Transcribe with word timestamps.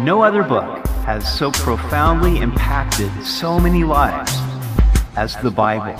No 0.00 0.22
other 0.22 0.44
book 0.44 0.86
has 1.06 1.26
so 1.36 1.50
profoundly 1.50 2.38
impacted 2.38 3.10
so 3.24 3.58
many 3.58 3.82
lives 3.82 4.32
as 5.16 5.34
the 5.38 5.50
Bible. 5.50 5.96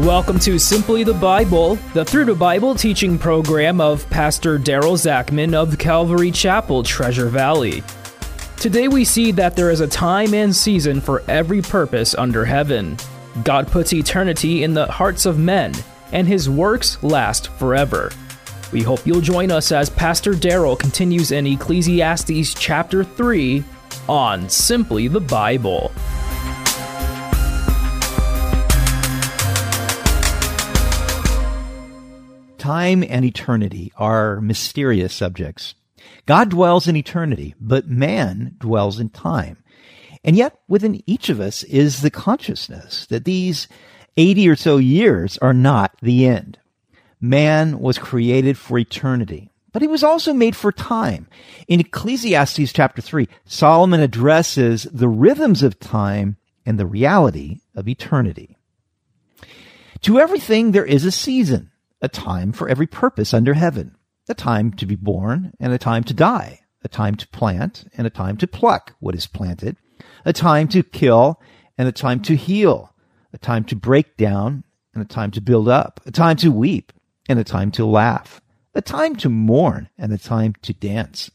Welcome 0.00 0.38
to 0.38 0.56
Simply 0.56 1.02
the 1.02 1.12
Bible, 1.12 1.74
the 1.92 2.04
Through 2.04 2.26
the 2.26 2.36
Bible 2.36 2.76
teaching 2.76 3.18
program 3.18 3.80
of 3.80 4.08
Pastor 4.10 4.60
Daryl 4.60 4.96
Zachman 4.96 5.54
of 5.54 5.76
Calvary 5.76 6.30
Chapel, 6.30 6.84
Treasure 6.84 7.26
Valley. 7.26 7.82
Today 8.58 8.86
we 8.86 9.04
see 9.04 9.32
that 9.32 9.56
there 9.56 9.72
is 9.72 9.80
a 9.80 9.88
time 9.88 10.32
and 10.32 10.54
season 10.54 11.00
for 11.00 11.24
every 11.26 11.62
purpose 11.62 12.14
under 12.14 12.44
heaven. 12.44 12.96
God 13.42 13.66
puts 13.66 13.92
eternity 13.92 14.62
in 14.62 14.72
the 14.72 14.86
hearts 14.86 15.26
of 15.26 15.36
men, 15.36 15.74
and 16.12 16.28
his 16.28 16.48
works 16.48 17.02
last 17.02 17.48
forever. 17.54 18.12
We 18.76 18.82
hope 18.82 19.06
you'll 19.06 19.22
join 19.22 19.50
us 19.50 19.72
as 19.72 19.88
Pastor 19.88 20.34
Daryl 20.34 20.78
continues 20.78 21.32
in 21.32 21.46
Ecclesiastes 21.46 22.52
chapter 22.52 23.04
3 23.04 23.64
on 24.06 24.50
Simply 24.50 25.08
the 25.08 25.18
Bible. 25.18 25.90
Time 32.58 33.02
and 33.02 33.24
eternity 33.24 33.94
are 33.96 34.42
mysterious 34.42 35.14
subjects. 35.14 35.74
God 36.26 36.50
dwells 36.50 36.86
in 36.86 36.96
eternity, 36.96 37.54
but 37.58 37.88
man 37.88 38.56
dwells 38.58 39.00
in 39.00 39.08
time. 39.08 39.56
And 40.22 40.36
yet 40.36 40.58
within 40.68 41.02
each 41.06 41.30
of 41.30 41.40
us 41.40 41.62
is 41.62 42.02
the 42.02 42.10
consciousness 42.10 43.06
that 43.06 43.24
these 43.24 43.68
80 44.18 44.50
or 44.50 44.56
so 44.56 44.76
years 44.76 45.38
are 45.38 45.54
not 45.54 45.96
the 46.02 46.26
end. 46.26 46.58
Man 47.20 47.78
was 47.78 47.98
created 47.98 48.58
for 48.58 48.78
eternity, 48.78 49.50
but 49.72 49.80
he 49.80 49.88
was 49.88 50.02
also 50.02 50.34
made 50.34 50.54
for 50.54 50.70
time. 50.70 51.28
In 51.66 51.80
Ecclesiastes 51.80 52.72
chapter 52.72 53.00
3, 53.00 53.28
Solomon 53.46 54.00
addresses 54.00 54.84
the 54.84 55.08
rhythms 55.08 55.62
of 55.62 55.80
time 55.80 56.36
and 56.66 56.78
the 56.78 56.86
reality 56.86 57.60
of 57.74 57.88
eternity. 57.88 58.56
To 60.02 60.18
everything 60.18 60.72
there 60.72 60.84
is 60.84 61.04
a 61.04 61.10
season, 61.10 61.70
a 62.02 62.08
time 62.08 62.52
for 62.52 62.68
every 62.68 62.86
purpose 62.86 63.32
under 63.32 63.54
heaven, 63.54 63.96
a 64.28 64.34
time 64.34 64.72
to 64.72 64.86
be 64.86 64.96
born 64.96 65.52
and 65.58 65.72
a 65.72 65.78
time 65.78 66.04
to 66.04 66.14
die, 66.14 66.60
a 66.84 66.88
time 66.88 67.14
to 67.14 67.28
plant 67.28 67.90
and 67.96 68.06
a 68.06 68.10
time 68.10 68.36
to 68.36 68.46
pluck 68.46 68.94
what 69.00 69.14
is 69.14 69.26
planted, 69.26 69.76
a 70.24 70.32
time 70.32 70.68
to 70.68 70.82
kill 70.82 71.40
and 71.78 71.88
a 71.88 71.92
time 71.92 72.20
to 72.22 72.36
heal, 72.36 72.94
a 73.32 73.38
time 73.38 73.64
to 73.64 73.76
break 73.76 74.16
down 74.18 74.64
and 74.92 75.02
a 75.02 75.06
time 75.06 75.30
to 75.30 75.40
build 75.40 75.68
up, 75.68 76.00
a 76.04 76.10
time 76.10 76.36
to 76.36 76.52
weep 76.52 76.92
and 77.28 77.38
a 77.38 77.44
time 77.44 77.70
to 77.72 77.84
laugh, 77.84 78.40
a 78.74 78.82
time 78.82 79.16
to 79.16 79.28
mourn 79.28 79.88
and 79.98 80.12
a 80.12 80.18
time 80.18 80.54
to 80.62 80.72
dance, 80.72 81.30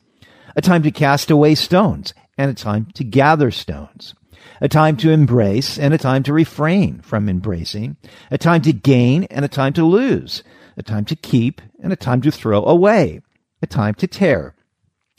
a 0.56 0.62
time 0.62 0.84
to 0.84 0.92
cast 0.92 1.32
away 1.32 1.56
stones 1.56 2.14
and 2.38 2.50
a 2.50 2.54
time 2.54 2.88
to 2.94 3.04
gather 3.04 3.52
stones, 3.52 4.14
a 4.62 4.70
time 4.70 4.98
to 4.98 5.12
embrace 5.12 5.78
and 5.78 5.94
a 5.94 5.98
time 5.98 6.24
to 6.24 6.34
refrain 6.34 7.02
from 7.02 7.30
embracing, 7.30 7.98
a 8.30 8.38
time 8.38 8.62
to 8.62 8.74
gain 8.74 9.26
and 9.26 9.44
a 9.44 9.50
time 9.50 9.74
to 9.74 9.86
lose, 9.86 10.44
a 10.78 10.84
time 10.84 11.06
to 11.06 11.16
keep 11.16 11.62
and 11.82 11.92
a 11.92 11.98
time 11.98 12.22
to 12.22 12.32
throw 12.32 12.64
away, 12.66 13.22
a 13.62 13.68
time 13.68 13.94
to 13.96 14.08
tear 14.08 14.56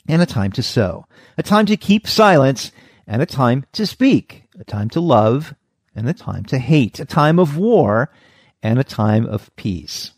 and 0.07 0.21
a 0.21 0.25
time 0.25 0.51
to 0.51 0.63
sew, 0.63 1.05
a 1.37 1.43
time 1.43 1.65
to 1.65 1.77
keep 1.77 2.07
silence 2.07 2.71
and 3.07 3.21
a 3.21 3.25
time 3.25 3.65
to 3.73 3.85
speak, 3.85 4.43
a 4.59 4.63
time 4.63 4.89
to 4.89 4.99
love 4.99 5.55
and 5.95 6.07
a 6.09 6.13
time 6.13 6.43
to 6.45 6.57
hate, 6.57 6.99
a 6.99 7.05
time 7.05 7.39
of 7.39 7.57
war 7.57 8.09
and 8.61 8.79
a 8.79 8.83
time 8.83 9.25
of 9.25 9.53
peace. 9.55 10.12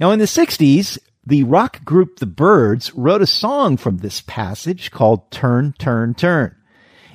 Now 0.00 0.12
in 0.12 0.18
the 0.18 0.26
60s, 0.26 0.98
the 1.26 1.42
rock 1.42 1.84
group 1.84 2.18
The 2.18 2.26
Byrds 2.26 2.94
wrote 2.94 3.20
a 3.20 3.26
song 3.26 3.76
from 3.76 3.98
this 3.98 4.20
passage 4.20 4.90
called 4.90 5.30
Turn, 5.30 5.74
Turn, 5.78 6.14
Turn. 6.14 6.54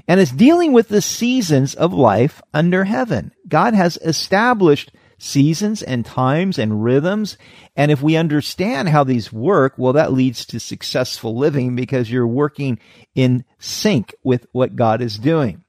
And 0.08 0.20
it's 0.20 0.32
dealing 0.32 0.74
with 0.74 0.90
the 0.90 1.02
seasons 1.02 1.76
of 1.76 1.94
life 1.94 2.42
under 2.54 2.84
heaven. 2.84 3.32
God 3.48 3.74
has 3.74 3.98
established 4.04 4.92
seasons 5.18 5.82
and 5.82 6.06
times 6.06 6.60
and 6.60 6.84
rhythms. 6.84 7.38
And 7.78 7.90
if 7.90 8.02
we 8.02 8.18
understand 8.18 8.90
how 8.90 9.06
these 9.06 9.32
work, 9.32 9.76
well, 9.78 9.94
that 9.94 10.12
leads 10.12 10.46
to 10.48 10.60
successful 10.60 11.38
living 11.38 11.76
because 11.76 12.12
you're 12.12 12.28
working 12.28 12.80
in 13.16 13.46
sync 13.60 14.14
with 14.24 14.46
what 14.52 14.76
God 14.76 15.02
is 15.02 15.18
doing. 15.18 15.64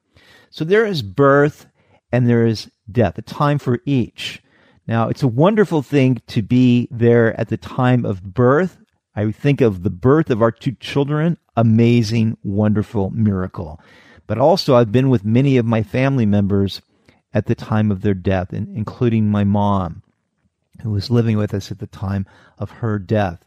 So 0.51 0.65
there 0.65 0.85
is 0.85 1.03
birth 1.03 1.67
and 2.11 2.29
there 2.29 2.45
is 2.45 2.71
death, 2.91 3.17
a 3.19 3.23
time 3.23 3.59
for 3.59 3.79
each. 3.87 4.43
Now, 4.87 5.09
it's 5.09 5.23
a 5.23 5.29
wonderful 5.29 5.83
thing 5.83 6.21
to 6.27 6.43
be 6.43 6.89
there 6.91 7.39
at 7.41 7.49
the 7.49 7.57
time 7.57 8.05
of 8.05 8.23
birth. 8.23 8.77
I 9.17 9.31
think 9.31 9.61
of 9.61 9.83
the 9.83 9.91
birth 9.91 10.29
of 10.31 10.43
our 10.43 10.51
two 10.51 10.73
children, 10.73 11.39
amazing, 11.57 12.37
wonderful 12.43 13.11
miracle. 13.11 13.81
But 14.27 14.39
also, 14.39 14.75
I've 14.75 14.93
been 14.93 15.09
with 15.09 15.25
many 15.25 15.57
of 15.57 15.65
my 15.65 15.83
family 15.83 16.27
members 16.27 16.83
at 17.33 17.47
the 17.47 17.55
time 17.55 17.91
of 17.91 18.03
their 18.03 18.15
death, 18.15 18.53
including 18.53 19.31
my 19.31 19.45
mom, 19.45 20.03
who 20.83 20.91
was 20.91 21.11
living 21.11 21.37
with 21.37 21.55
us 21.55 21.71
at 21.71 21.79
the 21.79 21.87
time 21.87 22.27
of 22.59 22.71
her 22.71 22.99
death. 22.99 23.45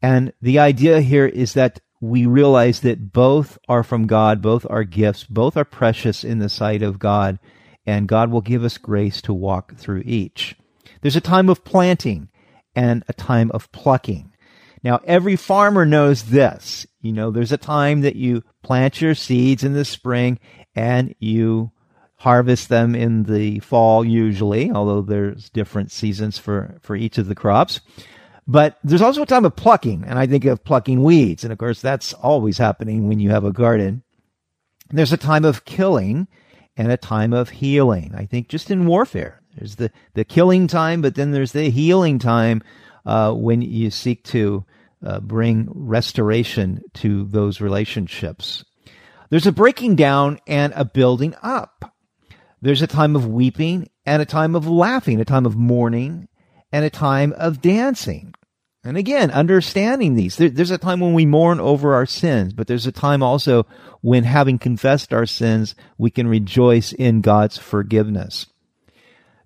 And 0.00 0.32
the 0.40 0.58
idea 0.58 1.00
here 1.00 1.26
is 1.26 1.54
that 1.54 1.80
we 2.00 2.24
realize 2.26 2.80
that 2.80 3.12
both 3.12 3.58
are 3.68 3.82
from 3.82 4.06
God, 4.06 4.40
both 4.40 4.64
are 4.70 4.84
gifts, 4.84 5.24
both 5.24 5.56
are 5.56 5.64
precious 5.64 6.22
in 6.22 6.38
the 6.38 6.48
sight 6.48 6.82
of 6.82 7.00
God, 7.00 7.40
and 7.84 8.06
God 8.06 8.30
will 8.30 8.40
give 8.40 8.62
us 8.62 8.78
grace 8.78 9.20
to 9.22 9.34
walk 9.34 9.76
through 9.76 10.02
each. 10.04 10.54
There's 11.00 11.16
a 11.16 11.20
time 11.20 11.48
of 11.48 11.64
planting 11.64 12.28
and 12.74 13.04
a 13.08 13.12
time 13.12 13.50
of 13.52 13.70
plucking. 13.72 14.32
Now, 14.82 15.00
every 15.04 15.36
farmer 15.36 15.84
knows 15.84 16.24
this. 16.24 16.86
You 17.00 17.12
know, 17.12 17.30
there's 17.30 17.52
a 17.52 17.56
time 17.56 18.02
that 18.02 18.16
you 18.16 18.42
plant 18.62 19.00
your 19.00 19.14
seeds 19.14 19.64
in 19.64 19.72
the 19.72 19.84
spring 19.84 20.38
and 20.74 21.14
you 21.18 21.72
harvest 22.16 22.68
them 22.68 22.94
in 22.94 23.24
the 23.24 23.60
fall 23.60 24.04
usually, 24.04 24.70
although 24.70 25.02
there's 25.02 25.50
different 25.50 25.90
seasons 25.92 26.38
for, 26.38 26.78
for 26.80 26.96
each 26.96 27.18
of 27.18 27.28
the 27.28 27.34
crops. 27.34 27.80
But 28.46 28.78
there's 28.82 29.02
also 29.02 29.22
a 29.22 29.26
time 29.26 29.44
of 29.44 29.56
plucking, 29.56 30.04
and 30.04 30.18
I 30.18 30.26
think 30.26 30.44
of 30.46 30.64
plucking 30.64 31.02
weeds. 31.02 31.44
And 31.44 31.52
of 31.52 31.58
course, 31.58 31.80
that's 31.80 32.14
always 32.14 32.58
happening 32.58 33.06
when 33.06 33.20
you 33.20 33.30
have 33.30 33.44
a 33.44 33.52
garden. 33.52 34.02
There's 34.90 35.12
a 35.12 35.18
time 35.18 35.44
of 35.44 35.64
killing 35.64 36.28
and 36.76 36.90
a 36.90 36.96
time 36.96 37.32
of 37.32 37.50
healing. 37.50 38.14
I 38.16 38.24
think 38.24 38.48
just 38.48 38.70
in 38.70 38.86
warfare, 38.86 39.42
there's 39.58 39.76
the, 39.76 39.90
the 40.14 40.24
killing 40.24 40.68
time, 40.68 41.02
but 41.02 41.14
then 41.14 41.32
there's 41.32 41.52
the 41.52 41.70
healing 41.70 42.18
time 42.18 42.62
uh, 43.04 43.32
when 43.32 43.62
you 43.62 43.90
seek 43.90 44.24
to 44.24 44.64
uh, 45.04 45.20
bring 45.20 45.68
restoration 45.72 46.82
to 46.94 47.24
those 47.24 47.60
relationships. 47.60 48.64
There's 49.30 49.46
a 49.46 49.52
breaking 49.52 49.96
down 49.96 50.38
and 50.46 50.72
a 50.74 50.84
building 50.84 51.34
up. 51.42 51.92
There's 52.60 52.82
a 52.82 52.86
time 52.86 53.14
of 53.14 53.26
weeping 53.26 53.88
and 54.06 54.22
a 54.22 54.26
time 54.26 54.54
of 54.54 54.66
laughing, 54.66 55.20
a 55.20 55.24
time 55.24 55.46
of 55.46 55.56
mourning 55.56 56.28
and 56.72 56.84
a 56.84 56.90
time 56.90 57.32
of 57.36 57.60
dancing. 57.60 58.34
And 58.84 58.96
again, 58.96 59.30
understanding 59.30 60.14
these, 60.14 60.36
there, 60.36 60.48
there's 60.48 60.70
a 60.70 60.78
time 60.78 61.00
when 61.00 61.12
we 61.12 61.26
mourn 61.26 61.60
over 61.60 61.94
our 61.94 62.06
sins, 62.06 62.52
but 62.52 62.68
there's 62.68 62.86
a 62.86 62.92
time 62.92 63.22
also 63.22 63.66
when 64.00 64.24
having 64.24 64.58
confessed 64.58 65.12
our 65.12 65.26
sins, 65.26 65.74
we 65.98 66.10
can 66.10 66.28
rejoice 66.28 66.92
in 66.92 67.20
God's 67.20 67.58
forgiveness. 67.58 68.46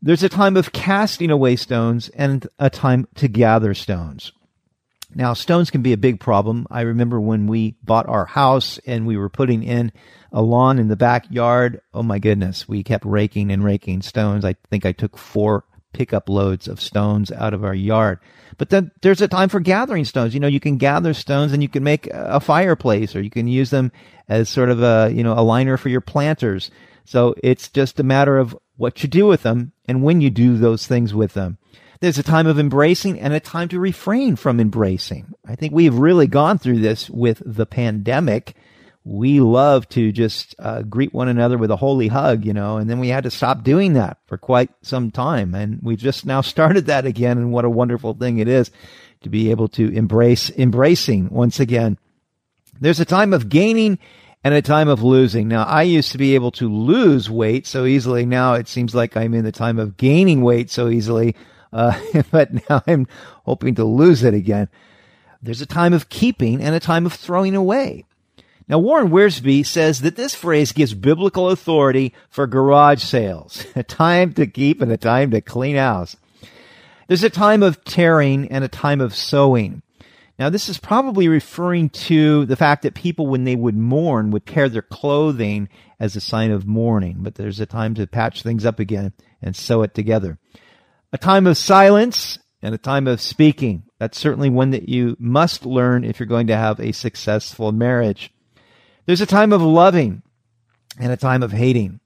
There's 0.05 0.25
a 0.25 0.29
time 0.29 0.57
of 0.57 0.73
casting 0.73 1.31
away 1.31 1.55
stones 1.55 2.09
and 2.09 2.45
a 2.59 2.69
time 2.69 3.07
to 3.15 3.29
gather 3.29 3.73
stones. 3.73 4.33
Now, 5.15 5.33
stones 5.33 5.71
can 5.71 5.83
be 5.83 5.93
a 5.93 5.99
big 5.99 6.19
problem. 6.19 6.67
I 6.73 6.81
remember 6.81 7.21
when 7.21 7.47
we 7.47 7.77
bought 7.85 8.09
our 8.09 8.25
house 8.25 8.81
and 8.85 9.07
we 9.07 9.17
were 9.17 9.29
putting 9.29 9.63
in 9.63 9.93
a 10.33 10.43
lawn 10.43 10.81
in 10.81 10.89
the 10.89 10.97
backyard. 10.97 11.81
Oh 11.95 12.03
my 12.03 12.19
goodness. 12.19 12.67
We 12.67 12.83
kept 12.83 13.05
raking 13.05 13.53
and 13.53 13.63
raking 13.63 14.03
stones. 14.03 14.45
I 14.45 14.57
think 14.71 14.85
I 14.85 14.91
took 14.91 15.17
four 15.17 15.65
pickup 15.93 16.29
loads 16.29 16.67
of 16.67 16.81
stones 16.81 17.31
out 17.31 17.55
of 17.55 17.63
our 17.63 17.75
yard. 17.75 18.19
But 18.59 18.71
then 18.71 18.91
there's 19.03 19.21
a 19.21 19.29
time 19.29 19.51
for 19.51 19.61
gathering 19.61 20.05
stones. 20.05 20.35
You 20.35 20.41
know, 20.41 20.49
you 20.49 20.59
can 20.59 20.79
gather 20.79 21.15
stones 21.15 21.53
and 21.53 21.63
you 21.63 21.69
can 21.69 21.85
make 21.85 22.09
a 22.11 22.41
fireplace 22.41 23.15
or 23.15 23.21
you 23.21 23.31
can 23.31 23.47
use 23.47 23.71
them 23.71 23.93
as 24.29 24.49
sort 24.49 24.71
of 24.71 24.83
a, 24.83 25.13
you 25.15 25.23
know, 25.23 25.35
a 25.35 25.45
liner 25.45 25.77
for 25.77 25.91
your 25.91 26.01
planters. 26.01 26.73
So 27.05 27.37
it's 27.43 27.69
just 27.69 28.01
a 28.01 28.05
matter 28.05 28.39
of 28.39 28.57
what 28.77 29.03
you 29.03 29.09
do 29.09 29.27
with 29.27 29.43
them 29.43 29.73
and 29.93 30.03
when 30.03 30.23
you 30.23 30.31
do 30.31 30.57
those 30.57 30.87
things 30.87 31.13
with 31.13 31.35
them. 31.35 31.59
There's 32.01 32.17
a 32.17 32.23
time 32.23 32.47
of 32.47 32.59
embracing 32.59 33.21
and 33.21 33.35
a 33.35 33.41
time 33.41 33.69
to 33.69 33.79
refrain 33.79 34.37
from 34.37 34.59
embracing. 34.59 35.35
I 35.47 35.55
think 35.55 35.75
we've 35.75 35.95
really 35.95 36.27
gone 36.27 36.57
through 36.57 36.79
this 36.79 37.11
with 37.11 37.43
the 37.45 37.67
pandemic. 37.67 38.57
We 39.05 39.41
love 39.41 39.87
to 39.91 40.11
just 40.11 40.55
uh, 40.59 40.81
greet 40.81 41.13
one 41.13 41.29
another 41.29 41.59
with 41.59 41.71
a 41.71 41.77
holy 41.77 42.09
hug, 42.09 42.47
you 42.47 42.55
know, 42.55 42.79
and 42.79 42.89
then 42.89 43.01
we 43.01 43.09
had 43.09 43.25
to 43.25 43.31
stop 43.31 43.65
doing 43.65 43.93
that 43.93 44.17
for 44.27 44.39
quite 44.39 44.71
some 44.81 45.11
time. 45.11 45.55
And 45.55 45.81
we 45.83 45.95
just 45.97 46.25
now 46.25 46.41
started 46.55 46.87
that 46.87 47.05
again. 47.05 47.37
And 47.37 47.53
what 47.53 47.67
a 47.67 47.71
wonderful 47.71 48.15
thing 48.15 48.39
it 48.39 48.49
is 48.49 48.71
to 49.21 49.29
be 49.29 49.51
able 49.51 49.69
to 49.69 49.93
embrace 49.93 50.49
embracing 50.57 51.29
once 51.29 51.61
again. 51.61 51.99
There's 52.81 52.99
a 52.99 53.05
time 53.05 53.35
of 53.35 53.51
gaining 53.51 53.99
and 54.45 54.55
a 54.55 54.63
time 54.63 54.89
of 54.89 55.03
losing. 55.03 55.49
Now, 55.49 55.65
I 55.65 55.83
used 55.83 56.13
to 56.13 56.19
be 56.19 56.35
able 56.35 56.51
to 56.53 56.73
lose 56.73 57.31
weight 57.31 57.67
so 57.67 57.85
easily. 57.85 58.27
Now 58.27 58.55
it 58.55 58.69
seems 58.69 58.95
like 58.95 59.17
I'm 59.17 59.35
in 59.35 59.45
the 59.45 59.53
time 59.53 59.79
of 59.79 59.97
gaining 59.97 60.43
weight 60.43 60.71
so 60.71 60.89
easily. 60.89 61.37
Uh, 61.73 61.99
but 62.31 62.69
now 62.69 62.83
I'm 62.87 63.07
hoping 63.45 63.75
to 63.77 63.85
lose 63.85 64.23
it 64.23 64.35
again. 64.35 64.69
There's 65.43 65.61
a 65.61 65.67
time 65.67 65.93
of 65.93 66.09
keeping 66.09 66.63
and 66.63 66.75
a 66.75 66.81
time 66.81 67.07
of 67.07 67.13
throwing 67.13 67.55
away. 67.55 68.05
Now, 68.69 68.79
Warren 68.79 69.11
Wiersbe 69.11 69.67
says 69.67 70.01
that 70.01 70.17
this 70.17 70.35
phrase 70.35 70.73
gives 70.73 70.95
biblical 70.95 71.51
authority 71.51 72.15
for 72.31 72.47
garage 72.47 73.03
sales, 73.03 73.67
a 73.77 73.83
time 73.83 74.33
to 74.35 74.47
keep 74.47 74.81
and 74.81 74.93
a 74.93 74.97
time 74.97 75.31
to 75.33 75.41
clean 75.41 75.77
house. 75.77 76.17
There's 77.09 77.25
a 77.25 77.31
time 77.31 77.63
of 77.63 77.85
tearing 77.85 78.49
and 78.51 78.65
a 78.65 78.69
time 78.69 79.01
of 79.01 79.15
sewing. 79.15 79.83
Now, 80.39 80.49
this 80.49 80.69
is 80.69 80.79
probably 80.79 81.29
referring 81.29 81.91
to 81.91 82.47
the 82.47 82.57
fact 82.57 82.83
that 82.83 82.95
people, 82.95 83.27
when 83.27 83.45
they 83.45 83.55
would 83.55 83.77
mourn, 83.77 84.31
would 84.31 84.47
tear 84.47 84.69
their 84.69 84.83
clothing 84.83 85.69
as 86.01 86.17
a 86.17 86.21
sign 86.21 86.51
of 86.51 86.67
mourning, 86.67 87.19
but 87.21 87.35
there's 87.35 87.61
a 87.61 87.67
time 87.67 87.95
to 87.95 88.07
patch 88.07 88.43
things 88.43 88.65
up 88.65 88.79
again 88.81 89.13
and 89.41 89.55
sew 89.55 89.83
it 89.83 89.95
together. 89.95 90.39
A 91.13 91.19
time 91.19 91.47
of 91.47 91.59
silence 91.59 92.39
and 92.63 92.75
a 92.75 92.79
time 92.79 93.07
of 93.07 93.21
speaking. 93.21 93.85
That's 93.99 94.19
certainly 94.19 94.49
one 94.49 94.71
that 94.71 94.89
you 94.89 95.17
must 95.19 95.67
learn 95.67 96.05
if 96.05 96.19
you're 96.19 96.27
going 96.27 96.47
to 96.47 96.57
have 96.57 96.81
a 96.81 96.93
successful 96.93 97.71
marriage. 97.71 98.33
There's 99.05 99.21
a 99.21 99.27
time 99.27 99.53
of 99.53 99.61
loving 99.61 100.23
and 100.99 101.13
a 101.13 101.17
time 101.17 101.43
of 101.43 101.53
hating. 101.53 102.01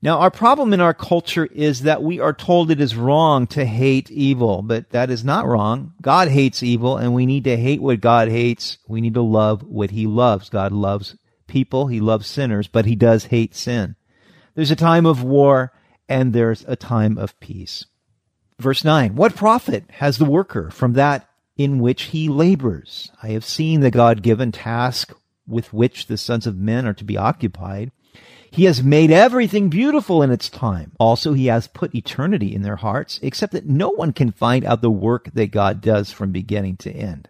Now, 0.00 0.18
our 0.20 0.30
problem 0.30 0.72
in 0.72 0.80
our 0.80 0.94
culture 0.94 1.46
is 1.46 1.82
that 1.82 2.02
we 2.02 2.20
are 2.20 2.32
told 2.32 2.70
it 2.70 2.80
is 2.80 2.94
wrong 2.94 3.48
to 3.48 3.64
hate 3.64 4.10
evil, 4.10 4.62
but 4.62 4.90
that 4.90 5.10
is 5.10 5.24
not 5.24 5.46
wrong. 5.46 5.94
God 6.00 6.28
hates 6.28 6.62
evil, 6.62 6.96
and 6.96 7.14
we 7.14 7.26
need 7.26 7.44
to 7.44 7.56
hate 7.56 7.82
what 7.82 8.00
God 8.00 8.28
hates. 8.28 8.78
We 8.86 9.00
need 9.00 9.14
to 9.14 9.22
love 9.22 9.64
what 9.64 9.90
He 9.90 10.06
loves. 10.06 10.50
God 10.50 10.70
loves 10.70 11.16
people, 11.48 11.88
He 11.88 11.98
loves 11.98 12.28
sinners, 12.28 12.68
but 12.68 12.86
He 12.86 12.94
does 12.94 13.24
hate 13.24 13.56
sin. 13.56 13.96
There's 14.54 14.70
a 14.70 14.76
time 14.76 15.04
of 15.04 15.24
war, 15.24 15.72
and 16.08 16.32
there's 16.32 16.64
a 16.68 16.76
time 16.76 17.18
of 17.18 17.38
peace. 17.40 17.84
Verse 18.58 18.84
9 18.84 19.14
What 19.14 19.36
profit 19.36 19.84
has 19.90 20.18
the 20.18 20.24
worker 20.24 20.70
from 20.70 20.94
that 20.94 21.28
in 21.56 21.78
which 21.78 22.04
he 22.04 22.28
labors? 22.28 23.10
I 23.22 23.28
have 23.28 23.44
seen 23.44 23.80
the 23.80 23.90
God 23.90 24.22
given 24.22 24.52
task 24.52 25.12
with 25.46 25.72
which 25.72 26.06
the 26.06 26.16
sons 26.16 26.46
of 26.46 26.56
men 26.56 26.86
are 26.86 26.94
to 26.94 27.04
be 27.04 27.16
occupied. 27.16 27.90
He 28.50 28.64
has 28.64 28.82
made 28.82 29.10
everything 29.10 29.68
beautiful 29.68 30.22
in 30.22 30.30
its 30.30 30.48
time. 30.48 30.92
Also, 30.98 31.32
he 31.34 31.46
has 31.46 31.66
put 31.66 31.94
eternity 31.94 32.54
in 32.54 32.62
their 32.62 32.76
hearts, 32.76 33.20
except 33.22 33.52
that 33.52 33.66
no 33.66 33.90
one 33.90 34.12
can 34.12 34.32
find 34.32 34.64
out 34.64 34.80
the 34.80 34.90
work 34.90 35.30
that 35.34 35.50
God 35.50 35.80
does 35.80 36.10
from 36.10 36.32
beginning 36.32 36.76
to 36.78 36.90
end. 36.90 37.28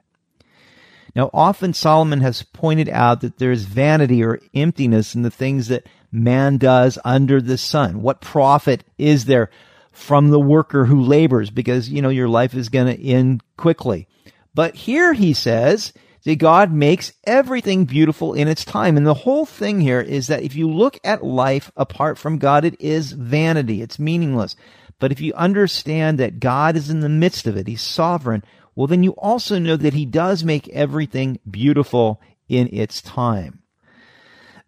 Now, 1.17 1.31
often 1.35 1.75
Solomon 1.75 2.21
has 2.21 2.43
pointed 2.43 2.89
out 2.89 3.23
that 3.23 3.39
there 3.39 3.51
is 3.51 3.65
vanity 3.65 4.23
or 4.23 4.41
emptiness 4.55 5.15
in 5.15 5.23
the 5.23 5.31
things 5.31 5.69
that 5.69 5.87
man 6.13 6.59
does 6.59 6.99
under 7.05 7.41
the 7.41 7.59
sun. 7.59 8.03
What 8.03 8.21
profit 8.21 8.85
is 8.99 9.25
there 9.25 9.51
from 9.91 10.29
the 10.29 10.39
worker 10.39 10.85
who 10.85 11.01
labors? 11.01 11.51
Because, 11.51 11.89
you 11.89 12.03
know, 12.03 12.09
your 12.09 12.29
life 12.29 12.55
is 12.55 12.69
going 12.69 12.95
to 12.95 13.05
end 13.05 13.43
quickly. 13.57 14.07
But 14.55 14.77
here 14.77 15.13
he 15.13 15.35
says, 15.35 15.93
that 16.25 16.37
God 16.37 16.73
makes 16.73 17.13
everything 17.25 17.85
beautiful 17.85 18.35
in 18.35 18.49
its 18.49 18.65
time. 18.65 18.97
And 18.97 19.07
the 19.07 19.15
whole 19.15 19.47
thing 19.47 19.81
here 19.81 20.01
is 20.01 20.27
that 20.27 20.43
if 20.43 20.55
you 20.55 20.71
look 20.71 20.99
at 21.05 21.25
life 21.25 21.71
apart 21.77 22.19
from 22.19 22.39
God, 22.39 22.65
it 22.65 22.81
is 22.81 23.13
vanity. 23.13 23.83
It's 23.83 23.99
meaningless. 23.99 24.57
But 24.99 25.13
if 25.13 25.21
you 25.21 25.33
understand 25.35 26.19
that 26.19 26.41
God 26.41 26.77
is 26.77 26.91
in 26.91 27.01
the 27.01 27.09
midst 27.09 27.47
of 27.47 27.57
it, 27.57 27.69
He's 27.69 27.83
sovereign, 27.83 28.45
well, 28.75 28.87
then 28.87 29.03
you 29.03 29.13
also 29.13 29.59
know 29.59 29.77
that 29.77 29.95
He 29.95 30.07
does 30.07 30.45
make 30.45 30.69
everything 30.69 31.39
beautiful 31.49 32.21
in 32.49 32.69
its 32.73 33.01
time. 33.01 33.63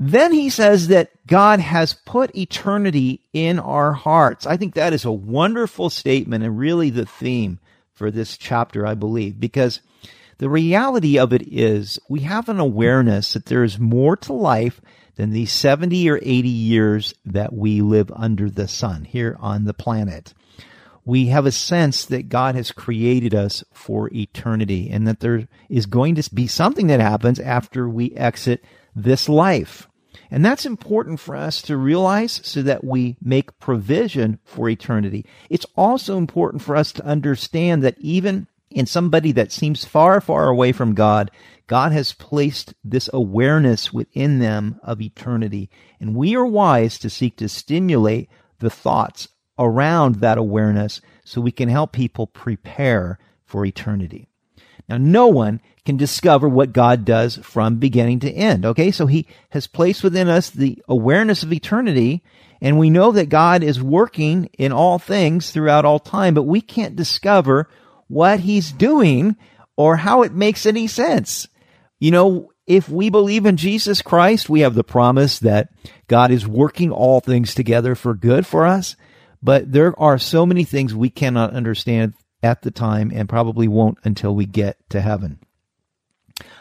Then 0.03 0.33
he 0.33 0.49
says 0.49 0.89
that 0.89 1.11
God 1.27 1.61
has 1.61 1.93
put 1.93 2.35
eternity 2.35 3.21
in 3.35 3.59
our 3.59 3.93
hearts. 3.93 4.47
I 4.47 4.57
think 4.57 4.75
that 4.75 4.95
is 4.95 5.05
a 5.05 5.13
wonderful 5.13 5.91
statement 5.91 6.43
and 6.43 6.59
really 6.59 6.89
the 6.89 7.05
theme 7.05 7.59
for 7.93 8.11
this 8.11 8.39
chapter, 8.39 8.87
I 8.87 8.95
believe, 8.95 9.39
because 9.39 9.83
the 10.41 10.49
reality 10.49 11.19
of 11.19 11.35
it 11.35 11.43
is 11.53 11.99
we 12.09 12.21
have 12.21 12.49
an 12.49 12.59
awareness 12.59 13.35
that 13.35 13.45
there 13.45 13.63
is 13.63 13.79
more 13.79 14.17
to 14.17 14.33
life 14.33 14.81
than 15.17 15.33
these 15.33 15.53
70 15.53 16.09
or 16.09 16.17
80 16.17 16.49
years 16.49 17.13
that 17.27 17.53
we 17.53 17.83
live 17.83 18.11
under 18.17 18.49
the 18.49 18.67
sun 18.67 19.05
here 19.05 19.37
on 19.39 19.67
the 19.67 19.75
planet. 19.75 20.33
We 21.05 21.27
have 21.27 21.45
a 21.45 21.53
sense 21.53 22.07
that 22.07 22.31
God 22.31 22.55
has 22.55 22.73
created 22.73 23.35
us 23.35 23.63
for 23.75 24.09
eternity 24.15 24.89
and 24.89 25.07
that 25.07 25.21
there 25.21 25.47
is 25.69 25.85
going 25.85 26.15
to 26.15 26.35
be 26.35 26.47
something 26.47 26.87
that 26.87 27.01
happens 27.01 27.39
after 27.39 27.87
we 27.87 28.13
exit 28.13 28.65
this 28.97 29.29
life. 29.29 29.89
And 30.31 30.43
that's 30.43 30.65
important 30.65 31.21
for 31.21 31.37
us 31.37 31.61
to 31.63 31.77
realize 31.77 32.41
so 32.45 32.63
that 32.63 32.83
we 32.83 33.19
make 33.21 33.59
provision 33.59 34.39
for 34.45 34.71
eternity. 34.71 35.27
It's 35.51 35.67
also 35.77 36.17
important 36.17 36.63
for 36.63 36.77
us 36.77 36.93
to 36.93 37.05
understand 37.05 37.83
that 37.83 37.99
even 37.99 38.47
in 38.71 38.87
somebody 38.87 39.33
that 39.33 39.53
seems 39.53 39.85
far, 39.85 40.21
far 40.21 40.49
away 40.49 40.73
from 40.73 40.95
God, 40.95 41.31
God 41.67 41.93
has 41.93 42.13
placed 42.13 42.75
this 42.83 43.09
awareness 43.13 43.93
within 43.93 44.39
them 44.39 44.81
of 44.83 45.01
eternity. 45.01 45.71
And 46.01 46.15
we 46.15 46.35
are 46.37 46.47
wise 46.47 46.99
to 46.99 47.11
seek 47.11 47.37
to 47.37 47.49
stimulate 47.49 48.29
the 48.59 48.71
thoughts 48.71 49.29
around 49.59 50.17
that 50.17 50.39
awareness 50.39 51.01
so 51.25 51.41
we 51.41 51.53
can 51.53 51.69
help 51.69 51.93
people 51.93 52.27
prepare 52.27 53.19
for 53.45 53.65
eternity. 53.65 54.29
Now, 54.89 54.97
no 54.97 55.29
one 55.29 55.61
can 55.85 55.97
discover 55.97 56.49
what 56.49 56.73
God 56.73 57.05
does 57.05 57.37
from 57.37 57.77
beginning 57.77 58.21
to 58.21 58.33
end. 58.33 58.67
Okay. 58.67 58.91
So 58.91 59.07
he 59.07 59.27
has 59.51 59.67
placed 59.67 60.03
within 60.03 60.29
us 60.29 60.51
the 60.51 60.83
awareness 60.89 61.43
of 61.43 61.53
eternity. 61.53 62.23
And 62.61 62.79
we 62.79 62.91
know 62.91 63.13
that 63.13 63.29
God 63.29 63.63
is 63.63 63.83
working 63.83 64.47
in 64.59 64.73
all 64.73 64.99
things 64.99 65.51
throughout 65.51 65.85
all 65.85 66.01
time, 66.01 66.35
but 66.35 66.43
we 66.43 66.61
can't 66.61 66.97
discover 66.97 67.69
what 68.11 68.41
he's 68.41 68.73
doing 68.73 69.37
or 69.77 69.97
how 69.97 70.23
it 70.23 70.35
makes 70.35 70.67
any 70.67 70.87
sense. 70.87 71.49
You 72.01 72.11
know, 72.11 72.53
if 72.67 72.89
we 72.89 73.09
believe 73.09 73.47
in 73.47 73.57
Jesus 73.57 74.03
Christ, 74.03 74.51
we 74.51 74.61
have 74.61 74.75
the 74.75 74.85
promise 74.85 75.39
that 75.39 75.69
God 76.09 76.31
is 76.31 76.47
working 76.47 76.91
all 76.91 77.21
things 77.21 77.55
together 77.55 77.95
for 77.95 78.15
good 78.15 78.47
for 78.47 78.67
us. 78.67 78.97
But 79.43 79.73
there 79.73 79.99
are 79.99 80.19
so 80.19 80.45
many 80.45 80.65
things 80.65 80.95
we 80.95 81.09
cannot 81.09 81.55
understand 81.55 82.15
at 82.43 82.63
the 82.63 82.71
time 82.71 83.13
and 83.15 83.29
probably 83.29 83.69
won't 83.69 83.99
until 84.05 84.35
we 84.35 84.45
get 84.45 84.77
to 84.91 85.01
heaven. 85.01 85.39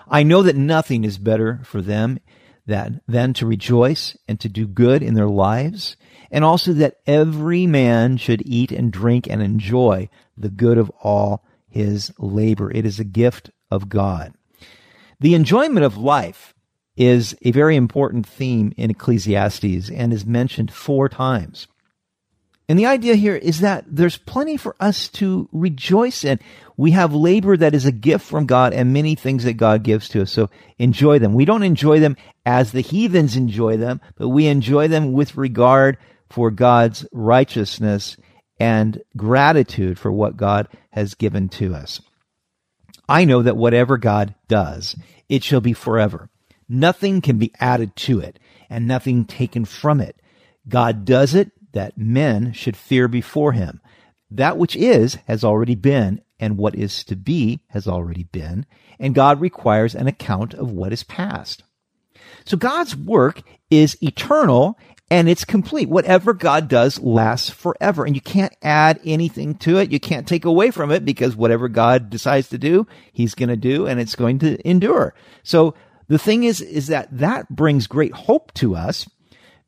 I 0.08 0.24
know 0.24 0.44
that 0.44 0.56
nothing 0.56 1.04
is 1.04 1.18
better 1.18 1.62
for 1.64 1.82
them 1.82 2.20
than, 2.66 3.02
than 3.08 3.34
to 3.34 3.46
rejoice 3.46 4.16
and 4.28 4.40
to 4.40 4.50
do 4.50 4.68
good 4.68 5.02
in 5.02 5.16
their 5.16 5.28
lives, 5.28 5.98
and 6.32 6.44
also 6.44 6.74
that 6.74 6.98
every 7.08 7.66
man 7.66 8.18
should 8.18 8.42
eat 8.46 8.72
and 8.72 8.92
drink 8.92 9.28
and 9.28 9.42
enjoy 9.42 10.10
the 10.38 10.50
good 10.50 10.78
of 10.78 10.90
all 11.02 11.44
his 11.68 12.12
labor. 12.18 12.72
It 12.72 12.86
is 12.86 13.00
a 13.00 13.06
gift 13.06 13.52
of 13.72 13.90
God. 13.90 14.34
The 15.20 15.36
enjoyment 15.36 15.86
of 15.86 15.98
life 15.98 16.54
is 16.96 17.36
a 17.42 17.52
very 17.52 17.76
important 17.76 18.28
theme 18.28 18.74
in 18.78 18.92
Ecclesiastes 18.92 19.90
and 19.90 20.14
is 20.14 20.26
mentioned 20.26 20.72
four 20.72 21.10
times. 21.10 21.68
And 22.68 22.78
the 22.78 22.86
idea 22.86 23.16
here 23.16 23.36
is 23.36 23.62
that 23.62 23.86
there's 23.88 24.18
plenty 24.18 24.56
for 24.56 24.76
us 24.80 25.08
to 25.10 25.50
rejoice 25.52 26.24
in. 26.24 26.40
We 26.78 26.92
have 26.92 27.14
labor 27.16 27.58
that 27.58 27.74
is 27.74 27.86
a 27.86 27.92
gift 27.92 28.24
from 28.24 28.46
God 28.46 28.74
and 28.74 28.94
many 28.94 29.16
things 29.16 29.44
that 29.46 29.54
God 29.54 29.82
gives 29.82 30.08
to 30.10 30.22
us. 30.22 30.32
So 30.32 30.52
enjoy 30.78 31.18
them. 31.18 31.34
We 31.34 31.46
don't 31.46 31.64
enjoy 31.64 32.00
them 32.00 32.16
as 32.46 32.72
the 32.72 32.82
heathens 32.82 33.36
enjoy 33.36 33.78
them, 33.78 34.02
but 34.18 34.30
we 34.30 34.46
enjoy 34.46 34.88
them 34.88 35.14
with 35.14 35.36
regard 35.36 35.98
for 36.30 36.52
God's 36.52 37.06
righteousness 37.12 38.18
and 38.60 39.02
gratitude 39.16 39.98
for 39.98 40.12
what 40.12 40.38
God 40.38 40.68
has 40.92 41.16
given 41.16 41.50
to 41.50 41.74
us. 41.74 42.02
I 43.08 43.26
know 43.26 43.42
that 43.42 43.58
whatever 43.58 43.98
God 43.98 44.36
does, 44.48 44.96
it 45.28 45.44
shall 45.44 45.62
be 45.62 45.74
forever. 45.74 46.30
Nothing 46.68 47.22
can 47.22 47.38
be 47.38 47.54
added 47.60 47.96
to 47.98 48.20
it 48.20 48.38
and 48.70 48.88
nothing 48.88 49.26
taken 49.26 49.66
from 49.66 50.00
it. 50.00 50.22
God 50.68 51.06
does 51.06 51.34
it 51.34 51.52
that 51.72 51.98
men 51.98 52.54
should 52.54 52.78
fear 52.78 53.08
before 53.08 53.54
him. 53.54 53.82
That 54.30 54.58
which 54.58 54.76
is 54.76 55.16
has 55.28 55.44
already 55.44 55.76
been, 55.76 56.22
and 56.40 56.58
what 56.58 56.76
is 56.76 57.04
to 57.06 57.16
be 57.16 57.62
has 57.70 57.88
already 57.88 58.24
been, 58.24 58.66
and 59.00 59.16
God 59.16 59.42
requires 59.42 59.96
an 59.96 60.08
account 60.08 60.54
of 60.54 60.72
what 60.72 60.94
is 60.94 61.04
past. 61.04 61.64
So 62.46 62.56
God's 62.56 62.96
work 62.96 63.42
is 63.72 63.98
eternal 64.04 64.78
and 65.12 65.28
it's 65.28 65.46
complete. 65.46 65.90
Whatever 65.90 66.34
God 66.34 66.68
does 66.68 67.00
lasts 67.00 67.50
forever 67.50 68.06
and 68.06 68.16
you 68.16 68.22
can't 68.22 68.56
add 68.62 69.00
anything 69.04 69.56
to 69.56 69.78
it. 69.78 69.92
You 69.92 70.00
can't 70.00 70.28
take 70.28 70.46
away 70.46 70.72
from 70.72 70.92
it 70.92 71.04
because 71.04 71.36
whatever 71.36 71.68
God 71.68 72.10
decides 72.10 72.50
to 72.50 72.58
do, 72.58 72.88
he's 73.12 73.36
going 73.36 73.50
to 73.50 73.58
do 73.58 73.88
and 73.88 74.00
it's 74.00 74.16
going 74.16 74.40
to 74.40 74.68
endure. 74.68 75.16
So 75.44 75.74
the 76.08 76.20
thing 76.20 76.44
is, 76.44 76.62
is 76.62 76.88
that 76.88 77.08
that 77.18 77.50
brings 77.50 77.88
great 77.88 78.14
hope 78.14 78.54
to 78.56 78.76
us 78.76 79.10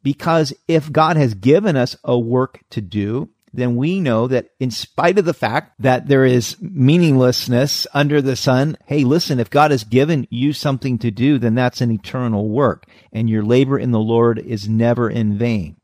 because 0.04 0.54
if 0.68 0.92
God 0.92 1.18
has 1.18 1.34
given 1.34 1.76
us 1.76 1.96
a 2.04 2.18
work 2.18 2.60
to 2.72 2.82
do, 2.82 3.30
then 3.54 3.76
we 3.76 4.00
know 4.00 4.28
that 4.28 4.50
in 4.60 4.72
spite 4.72 5.20
of 5.20 5.26
the 5.26 5.34
fact 5.34 5.74
that 5.80 6.08
there 6.08 6.26
is 6.26 6.56
meaninglessness 6.62 7.86
under 7.94 8.22
the 8.22 8.36
sun, 8.36 8.78
hey, 8.86 9.04
listen, 9.04 9.40
if 9.40 9.50
God 9.50 9.72
has 9.72 9.84
given 9.84 10.28
you 10.30 10.54
something 10.54 10.98
to 11.00 11.12
do, 11.12 11.38
then 11.38 11.56
that's 11.56 11.82
an 11.82 11.92
eternal 11.92 12.50
work 12.50 12.86
and 13.12 13.30
your 13.30 13.44
labor 13.44 13.78
in 13.78 13.92
the 13.92 14.00
Lord 14.00 14.40
is 14.40 14.70
never 14.70 15.10
in 15.10 15.38
vain. 15.38 15.76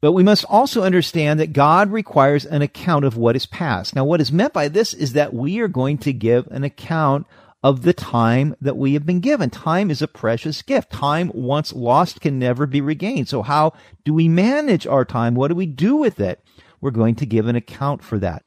But 0.00 0.12
we 0.12 0.22
must 0.22 0.44
also 0.48 0.82
understand 0.82 1.40
that 1.40 1.52
God 1.52 1.90
requires 1.90 2.44
an 2.44 2.62
account 2.62 3.04
of 3.04 3.16
what 3.16 3.36
is 3.36 3.46
past. 3.46 3.94
Now, 3.94 4.04
what 4.04 4.20
is 4.20 4.30
meant 4.30 4.52
by 4.52 4.68
this 4.68 4.92
is 4.92 5.14
that 5.14 5.32
we 5.32 5.58
are 5.60 5.68
going 5.68 5.98
to 5.98 6.12
give 6.12 6.46
an 6.48 6.64
account 6.64 7.26
of 7.62 7.82
the 7.82 7.92
time 7.92 8.54
that 8.60 8.76
we 8.76 8.94
have 8.94 9.06
been 9.06 9.20
given. 9.20 9.50
Time 9.50 9.90
is 9.90 10.02
a 10.02 10.06
precious 10.06 10.62
gift. 10.62 10.92
Time 10.92 11.32
once 11.34 11.72
lost 11.72 12.20
can 12.20 12.38
never 12.38 12.66
be 12.66 12.80
regained. 12.80 13.28
So 13.28 13.42
how 13.42 13.72
do 14.04 14.12
we 14.14 14.28
manage 14.28 14.86
our 14.86 15.04
time? 15.04 15.34
What 15.34 15.48
do 15.48 15.54
we 15.54 15.66
do 15.66 15.96
with 15.96 16.20
it? 16.20 16.40
We're 16.80 16.90
going 16.90 17.14
to 17.16 17.26
give 17.26 17.46
an 17.46 17.56
account 17.56 18.02
for 18.02 18.18
that. 18.18 18.44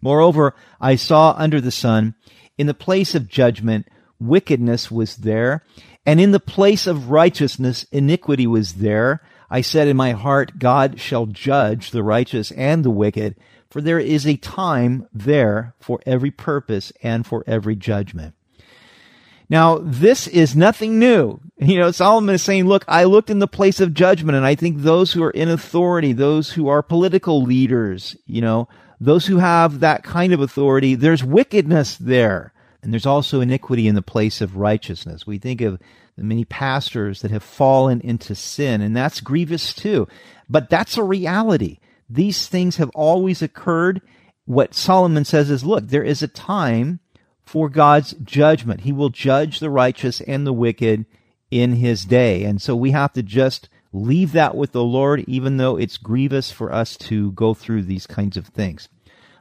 Moreover, 0.00 0.54
I 0.80 0.96
saw 0.96 1.34
under 1.38 1.60
the 1.60 1.70
sun, 1.70 2.14
in 2.58 2.66
the 2.66 2.74
place 2.74 3.14
of 3.14 3.28
judgment, 3.28 3.88
wickedness 4.20 4.90
was 4.90 5.16
there, 5.16 5.64
and 6.06 6.20
in 6.20 6.32
the 6.32 6.40
place 6.40 6.86
of 6.86 7.10
righteousness, 7.10 7.84
iniquity 7.90 8.46
was 8.46 8.74
there. 8.74 9.22
I 9.48 9.60
said 9.60 9.88
in 9.88 9.96
my 9.96 10.12
heart, 10.12 10.58
God 10.58 11.00
shall 11.00 11.26
judge 11.26 11.90
the 11.90 12.02
righteous 12.02 12.50
and 12.52 12.84
the 12.84 12.90
wicked, 12.90 13.36
for 13.70 13.80
there 13.80 13.98
is 13.98 14.26
a 14.26 14.36
time 14.36 15.08
there 15.12 15.74
for 15.80 16.00
every 16.06 16.30
purpose 16.30 16.92
and 17.02 17.26
for 17.26 17.42
every 17.46 17.76
judgment. 17.76 18.34
Now, 19.54 19.78
this 19.80 20.26
is 20.26 20.56
nothing 20.56 20.98
new. 20.98 21.40
You 21.56 21.78
know, 21.78 21.92
Solomon 21.92 22.34
is 22.34 22.42
saying, 22.42 22.66
look, 22.66 22.84
I 22.88 23.04
looked 23.04 23.30
in 23.30 23.38
the 23.38 23.46
place 23.46 23.78
of 23.78 23.94
judgment, 23.94 24.36
and 24.36 24.44
I 24.44 24.56
think 24.56 24.78
those 24.78 25.12
who 25.12 25.22
are 25.22 25.30
in 25.30 25.48
authority, 25.48 26.12
those 26.12 26.50
who 26.50 26.66
are 26.66 26.82
political 26.82 27.42
leaders, 27.42 28.16
you 28.26 28.40
know, 28.40 28.68
those 29.00 29.26
who 29.26 29.38
have 29.38 29.78
that 29.78 30.02
kind 30.02 30.32
of 30.32 30.40
authority, 30.40 30.96
there's 30.96 31.22
wickedness 31.22 31.96
there. 31.96 32.52
And 32.82 32.92
there's 32.92 33.06
also 33.06 33.40
iniquity 33.40 33.86
in 33.86 33.94
the 33.94 34.02
place 34.02 34.40
of 34.40 34.56
righteousness. 34.56 35.28
We 35.28 35.38
think 35.38 35.60
of 35.60 35.78
the 36.18 36.24
many 36.24 36.44
pastors 36.44 37.22
that 37.22 37.30
have 37.30 37.44
fallen 37.44 38.00
into 38.00 38.34
sin, 38.34 38.80
and 38.80 38.96
that's 38.96 39.20
grievous 39.20 39.72
too. 39.72 40.08
But 40.50 40.68
that's 40.68 40.98
a 40.98 41.04
reality. 41.04 41.78
These 42.10 42.48
things 42.48 42.76
have 42.76 42.90
always 42.90 43.42
occurred. 43.42 44.02
What 44.44 44.74
Solomon 44.74 45.24
says 45.24 45.50
is, 45.50 45.64
look, 45.64 45.86
there 45.86 46.02
is 46.02 46.20
a 46.20 46.28
time 46.28 46.98
for 47.44 47.68
God's 47.68 48.14
judgment. 48.22 48.82
He 48.82 48.92
will 48.92 49.10
judge 49.10 49.60
the 49.60 49.70
righteous 49.70 50.20
and 50.22 50.46
the 50.46 50.52
wicked 50.52 51.06
in 51.50 51.74
his 51.74 52.04
day. 52.04 52.44
And 52.44 52.60
so 52.60 52.74
we 52.74 52.90
have 52.92 53.12
to 53.12 53.22
just 53.22 53.68
leave 53.92 54.32
that 54.32 54.56
with 54.56 54.72
the 54.72 54.82
Lord, 54.82 55.24
even 55.28 55.56
though 55.56 55.76
it's 55.76 55.96
grievous 55.96 56.50
for 56.50 56.72
us 56.72 56.96
to 56.96 57.32
go 57.32 57.54
through 57.54 57.82
these 57.82 58.06
kinds 58.06 58.36
of 58.36 58.48
things. 58.48 58.88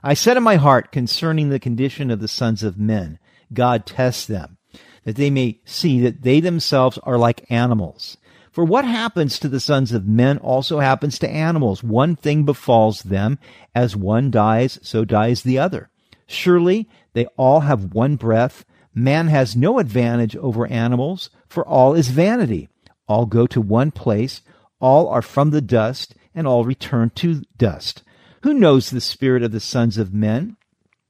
I 0.03 0.13
said 0.13 0.37
in 0.37 0.43
my 0.43 0.57
heart 0.57 0.91
concerning 0.91 1.49
the 1.49 1.59
condition 1.59 2.11
of 2.11 2.19
the 2.19 2.27
sons 2.27 2.61
of 2.61 2.77
men, 2.77 3.19
God 3.51 3.85
tests 3.85 4.25
them, 4.25 4.57
that 5.05 5.15
they 5.15 5.29
may 5.29 5.61
see 5.65 6.01
that 6.01 6.21
they 6.21 6.39
themselves 6.39 6.99
are 7.03 7.17
like 7.17 7.49
animals. 7.49 8.17
For 8.51 8.63
what 8.63 8.85
happens 8.85 9.39
to 9.39 9.47
the 9.47 9.59
sons 9.59 9.91
of 9.91 10.07
men 10.07 10.37
also 10.37 10.79
happens 10.79 11.17
to 11.19 11.29
animals. 11.29 11.83
One 11.83 12.15
thing 12.15 12.43
befalls 12.43 13.01
them. 13.01 13.39
As 13.73 13.95
one 13.95 14.29
dies, 14.29 14.77
so 14.83 15.03
dies 15.05 15.41
the 15.41 15.57
other. 15.57 15.89
Surely 16.27 16.87
they 17.13 17.25
all 17.37 17.61
have 17.61 17.93
one 17.93 18.15
breath. 18.15 18.65
Man 18.93 19.27
has 19.27 19.55
no 19.55 19.79
advantage 19.79 20.35
over 20.35 20.67
animals, 20.67 21.29
for 21.47 21.65
all 21.65 21.93
is 21.93 22.09
vanity. 22.09 22.69
All 23.07 23.25
go 23.25 23.47
to 23.47 23.61
one 23.61 23.91
place. 23.91 24.41
All 24.79 25.07
are 25.07 25.21
from 25.21 25.51
the 25.51 25.61
dust, 25.61 26.15
and 26.35 26.45
all 26.45 26.65
return 26.65 27.11
to 27.15 27.43
dust. 27.57 28.03
Who 28.41 28.53
knows 28.53 28.89
the 28.89 29.01
spirit 29.01 29.43
of 29.43 29.51
the 29.51 29.59
sons 29.59 29.97
of 29.97 30.13
men? 30.13 30.57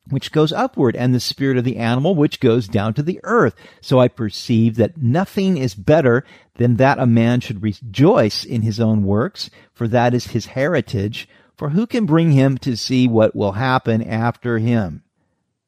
which 0.09 0.31
goes 0.31 0.51
upward, 0.51 0.95
and 0.95 1.13
the 1.13 1.19
spirit 1.19 1.57
of 1.57 1.63
the 1.63 1.77
animal, 1.77 2.15
which 2.15 2.39
goes 2.39 2.67
down 2.67 2.93
to 2.93 3.03
the 3.03 3.19
earth. 3.23 3.55
So 3.81 3.99
I 3.99 4.07
perceive 4.07 4.75
that 4.75 4.97
nothing 4.97 5.57
is 5.57 5.75
better 5.75 6.25
than 6.55 6.75
that 6.75 6.99
a 6.99 7.05
man 7.05 7.39
should 7.39 7.63
rejoice 7.63 8.43
in 8.43 8.61
his 8.61 8.79
own 8.79 9.03
works, 9.03 9.49
for 9.73 9.87
that 9.87 10.13
is 10.13 10.27
his 10.27 10.47
heritage. 10.47 11.27
For 11.55 11.69
who 11.69 11.87
can 11.87 12.05
bring 12.05 12.31
him 12.31 12.57
to 12.59 12.75
see 12.75 13.07
what 13.07 13.35
will 13.35 13.53
happen 13.53 14.01
after 14.01 14.57
him? 14.57 15.03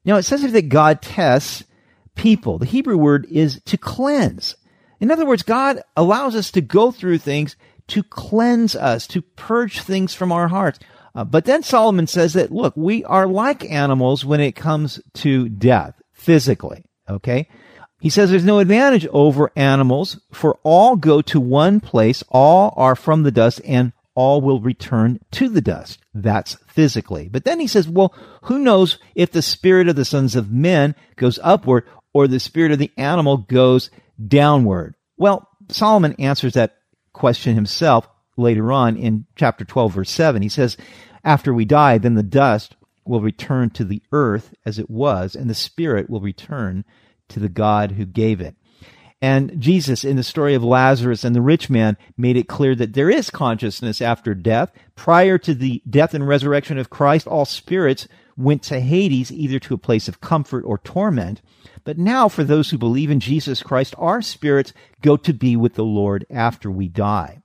Now 0.05 0.17
it 0.17 0.24
says 0.24 0.41
here 0.41 0.51
that 0.51 0.69
God 0.69 1.01
tests 1.01 1.63
people. 2.15 2.57
The 2.57 2.65
Hebrew 2.65 2.97
word 2.97 3.25
is 3.29 3.62
to 3.65 3.77
cleanse. 3.77 4.55
In 5.00 5.12
other 5.12 5.25
words, 5.25 5.43
God 5.43 5.81
allows 5.97 6.35
us 6.35 6.51
to 6.51 6.62
go 6.62 6.91
through 6.91 7.17
things 7.17 7.55
to 7.88 8.03
cleanse 8.03 8.75
us, 8.75 9.07
to 9.07 9.21
purge 9.21 9.81
things 9.81 10.13
from 10.13 10.31
our 10.31 10.47
hearts. 10.47 10.79
Uh, 11.13 11.24
but 11.24 11.45
then 11.45 11.63
Solomon 11.63 12.07
says 12.07 12.33
that, 12.33 12.51
look, 12.51 12.75
we 12.75 13.03
are 13.05 13.27
like 13.27 13.69
animals 13.69 14.25
when 14.25 14.41
it 14.41 14.55
comes 14.55 15.00
to 15.15 15.50
death, 15.50 16.01
physically. 16.12 16.83
Okay? 17.09 17.47
He 18.00 18.09
says 18.09 18.29
there's 18.29 18.43
no 18.43 18.59
advantage 18.59 19.07
over 19.07 19.51
animals, 19.55 20.19
for 20.31 20.59
all 20.63 20.95
go 20.95 21.21
to 21.21 21.39
one 21.39 21.79
place, 21.79 22.24
all 22.29 22.74
are 22.75 22.95
from 22.95 23.24
the 23.24 23.31
dust, 23.31 23.62
and 23.63 23.93
all 24.15 24.41
will 24.41 24.60
return 24.60 25.19
to 25.31 25.50
the 25.50 25.62
dust. 25.62 26.00
That's 26.13 26.55
physically. 26.67 27.29
But 27.29 27.43
then 27.43 27.60
he 27.60 27.67
says, 27.67 27.88
well, 27.88 28.13
who 28.43 28.60
knows 28.60 28.98
if 29.13 29.31
the 29.31 29.41
spirit 29.41 29.88
of 29.88 29.95
the 29.95 30.05
sons 30.05 30.36
of 30.36 30.51
men 30.51 30.95
goes 31.17 31.38
upward 31.43 31.86
or 32.13 32.27
the 32.27 32.39
spirit 32.39 32.72
of 32.72 32.79
the 32.79 32.91
animal 32.98 33.38
goes 33.38 33.91
downward? 34.25 34.95
Well, 35.17 35.48
Solomon 35.69 36.15
answers 36.17 36.53
that 36.53 36.77
question 37.13 37.55
himself 37.55 38.07
later 38.38 38.72
on 38.72 38.98
in 38.98 39.25
chapter 39.36 39.65
12, 39.65 39.93
verse 39.93 40.12
7. 40.12 40.41
He 40.41 40.50
says, 40.50 40.77
After 41.24 41.53
we 41.53 41.65
die, 41.65 41.98
then 41.98 42.15
the 42.15 42.24
dust 42.24 42.75
will 43.05 43.22
return 43.22 43.69
to 43.72 43.84
the 43.84 44.01
earth 44.12 44.53
as 44.65 44.79
it 44.79 44.89
was, 44.89 45.36
and 45.36 45.50
the 45.50 45.53
spirit 45.53 46.10
will 46.10 46.22
return 46.22 46.84
to 47.29 47.39
the 47.39 47.50
God 47.50 47.93
who 47.93 48.05
gave 48.05 48.41
it. 48.41 48.55
And 49.25 49.60
Jesus, 49.60 50.03
in 50.03 50.17
the 50.17 50.24
story 50.24 50.53
of 50.53 50.63
Lazarus 50.63 51.24
and 51.24 51.36
the 51.36 51.41
rich 51.41 51.67
man, 51.67 51.98
made 52.15 52.38
it 52.38 52.48
clear 52.48 52.75
that 52.75 52.94
there 52.94 53.10
is 53.10 53.32
consciousness 53.32 54.00
after 54.00 54.36
death. 54.36 54.72
Prior 54.96 55.39
to 55.39 55.55
the 55.55 55.82
death 55.89 56.13
and 56.13 56.27
resurrection 56.27 56.77
of 56.77 56.91
Christ, 56.91 57.25
all 57.25 57.44
spirits 57.44 58.08
went 58.38 58.62
to 58.65 58.79
Hades, 58.79 59.32
either 59.32 59.58
to 59.58 59.74
a 59.74 59.79
place 59.79 60.08
of 60.08 60.22
comfort 60.22 60.63
or 60.63 60.77
torment. 60.77 61.41
But 61.84 61.98
now, 61.98 62.29
for 62.29 62.44
those 62.44 62.70
who 62.70 62.77
believe 62.77 63.10
in 63.10 63.20
Jesus 63.20 63.63
Christ, 63.63 63.96
our 63.98 64.22
spirits 64.22 64.74
go 65.01 65.17
to 65.17 65.34
be 65.34 65.55
with 65.55 65.74
the 65.74 65.84
Lord 65.84 66.27
after 66.29 66.70
we 66.70 66.88
die. 66.88 67.41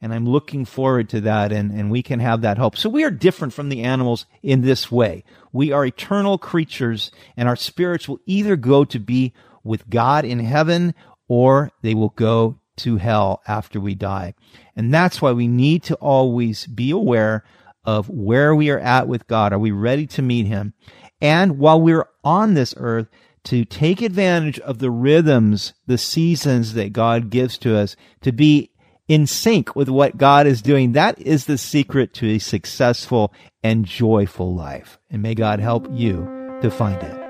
And 0.00 0.12
I'm 0.12 0.28
looking 0.28 0.64
forward 0.64 1.08
to 1.10 1.20
that, 1.20 1.52
and, 1.52 1.70
and 1.70 1.92
we 1.92 2.02
can 2.02 2.18
have 2.18 2.40
that 2.40 2.58
hope. 2.58 2.76
So 2.76 2.90
we 2.90 3.04
are 3.04 3.10
different 3.12 3.52
from 3.52 3.68
the 3.68 3.84
animals 3.84 4.26
in 4.42 4.62
this 4.62 4.90
way. 4.90 5.22
We 5.52 5.70
are 5.70 5.86
eternal 5.86 6.38
creatures, 6.38 7.12
and 7.36 7.48
our 7.48 7.54
spirits 7.54 8.08
will 8.08 8.18
either 8.26 8.56
go 8.56 8.84
to 8.86 8.98
be 8.98 9.32
with 9.62 9.88
God 9.90 10.24
in 10.24 10.40
heaven 10.40 10.94
or 11.30 11.70
they 11.80 11.94
will 11.94 12.08
go 12.10 12.58
to 12.76 12.96
hell 12.96 13.40
after 13.46 13.78
we 13.78 13.94
die. 13.94 14.34
And 14.74 14.92
that's 14.92 15.22
why 15.22 15.30
we 15.30 15.46
need 15.46 15.84
to 15.84 15.94
always 15.94 16.66
be 16.66 16.90
aware 16.90 17.44
of 17.84 18.10
where 18.10 18.52
we 18.52 18.68
are 18.68 18.80
at 18.80 19.06
with 19.06 19.28
God. 19.28 19.52
Are 19.52 19.58
we 19.58 19.70
ready 19.70 20.08
to 20.08 20.22
meet 20.22 20.46
Him? 20.46 20.74
And 21.20 21.58
while 21.58 21.80
we're 21.80 22.08
on 22.24 22.54
this 22.54 22.74
earth, 22.76 23.06
to 23.44 23.64
take 23.64 24.02
advantage 24.02 24.58
of 24.60 24.80
the 24.80 24.90
rhythms, 24.90 25.72
the 25.86 25.96
seasons 25.96 26.74
that 26.74 26.92
God 26.92 27.30
gives 27.30 27.56
to 27.58 27.76
us, 27.76 27.94
to 28.22 28.32
be 28.32 28.72
in 29.08 29.26
sync 29.26 29.74
with 29.74 29.88
what 29.88 30.18
God 30.18 30.46
is 30.46 30.60
doing. 30.60 30.92
That 30.92 31.18
is 31.20 31.46
the 31.46 31.56
secret 31.56 32.12
to 32.14 32.28
a 32.28 32.38
successful 32.38 33.32
and 33.62 33.86
joyful 33.86 34.54
life. 34.54 34.98
And 35.10 35.22
may 35.22 35.34
God 35.34 35.60
help 35.60 35.86
you 35.90 36.58
to 36.60 36.70
find 36.70 37.02
it. 37.02 37.29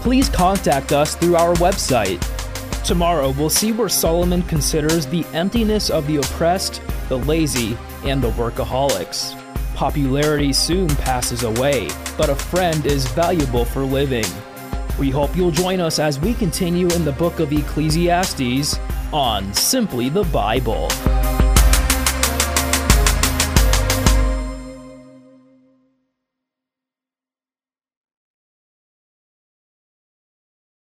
please 0.00 0.28
contact 0.28 0.92
us 0.92 1.14
through 1.14 1.36
our 1.36 1.54
website. 1.54 2.20
Tomorrow, 2.84 3.30
we'll 3.32 3.50
see 3.50 3.72
where 3.72 3.88
Solomon 3.88 4.42
considers 4.42 5.06
the 5.06 5.24
emptiness 5.32 5.90
of 5.90 6.06
the 6.06 6.16
oppressed, 6.16 6.82
the 7.08 7.18
lazy, 7.18 7.76
and 8.04 8.22
the 8.22 8.30
workaholics. 8.30 9.36
Popularity 9.74 10.52
soon 10.52 10.88
passes 10.88 11.42
away, 11.42 11.88
but 12.16 12.30
a 12.30 12.34
friend 12.34 12.86
is 12.86 13.06
valuable 13.08 13.64
for 13.64 13.82
living. 13.82 14.26
We 14.98 15.10
hope 15.10 15.36
you'll 15.36 15.50
join 15.50 15.80
us 15.80 15.98
as 15.98 16.18
we 16.18 16.34
continue 16.34 16.88
in 16.88 17.04
the 17.04 17.12
book 17.12 17.40
of 17.40 17.52
Ecclesiastes 17.52 18.78
on 19.12 19.52
Simply 19.54 20.08
the 20.08 20.24
Bible. 20.24 20.88